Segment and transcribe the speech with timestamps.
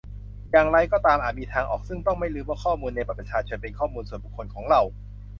[0.51, 4.81] อย่างไรก็ตามอาจมีทางออก ซึ่งต้องไม่ลืมว่าข้อมูลในบัตรประชาชนเป็นข้อมูลส่วนบุคคคลของเรา